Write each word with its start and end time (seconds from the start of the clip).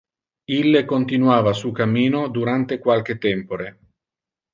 Ille 0.59 0.79
continuava 0.91 1.53
su 1.59 1.69
cammino 1.79 2.21
durante 2.37 2.79
qualque 2.87 3.17
tempore. 3.27 3.69